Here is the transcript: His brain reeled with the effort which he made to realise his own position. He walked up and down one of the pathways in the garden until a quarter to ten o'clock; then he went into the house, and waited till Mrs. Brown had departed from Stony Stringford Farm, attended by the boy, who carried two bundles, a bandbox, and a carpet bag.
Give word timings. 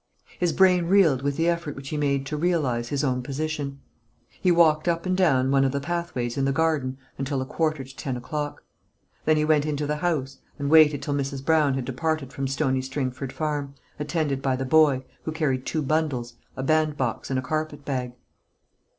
His 0.39 0.51
brain 0.51 0.85
reeled 0.85 1.21
with 1.21 1.37
the 1.37 1.47
effort 1.47 1.75
which 1.75 1.89
he 1.89 1.95
made 1.95 2.25
to 2.25 2.35
realise 2.35 2.87
his 2.89 3.03
own 3.03 3.21
position. 3.21 3.81
He 4.31 4.49
walked 4.49 4.87
up 4.87 5.05
and 5.05 5.15
down 5.15 5.51
one 5.51 5.63
of 5.63 5.71
the 5.71 5.79
pathways 5.79 6.37
in 6.37 6.45
the 6.45 6.51
garden 6.51 6.97
until 7.19 7.39
a 7.39 7.45
quarter 7.45 7.83
to 7.83 7.95
ten 7.95 8.17
o'clock; 8.17 8.63
then 9.25 9.37
he 9.37 9.45
went 9.45 9.63
into 9.67 9.85
the 9.85 9.97
house, 9.97 10.39
and 10.57 10.71
waited 10.71 11.03
till 11.03 11.13
Mrs. 11.13 11.45
Brown 11.45 11.75
had 11.75 11.85
departed 11.85 12.33
from 12.33 12.47
Stony 12.47 12.81
Stringford 12.81 13.31
Farm, 13.31 13.75
attended 13.99 14.41
by 14.41 14.55
the 14.55 14.65
boy, 14.65 15.03
who 15.25 15.31
carried 15.31 15.67
two 15.67 15.83
bundles, 15.83 16.33
a 16.57 16.63
bandbox, 16.63 17.29
and 17.29 17.37
a 17.37 17.43
carpet 17.43 17.85
bag. 17.85 18.13